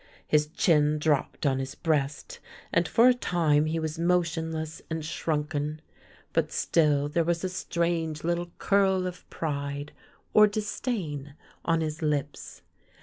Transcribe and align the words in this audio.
His 0.25 0.47
chin 0.47 0.97
dropped 0.97 1.45
on 1.45 1.59
his 1.59 1.75
breast, 1.75 2.39
and 2.73 2.87
for 2.87 3.07
a 3.07 3.13
time 3.13 3.67
he 3.67 3.77
was 3.77 3.99
motion 3.99 4.51
less 4.51 4.81
and 4.89 5.05
shrunken; 5.05 5.79
but 6.33 6.51
still 6.51 7.07
there 7.07 7.23
was 7.23 7.43
a 7.43 7.49
strange 7.49 8.23
little 8.23 8.49
curl 8.57 9.05
of 9.05 9.29
pride— 9.29 9.91
or 10.33 10.47
disdain— 10.47 11.35
on 11.65 11.81
his 11.81 12.01
lips. 12.01 12.63